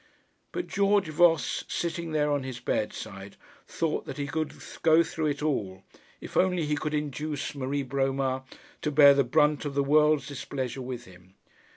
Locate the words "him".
11.05-11.35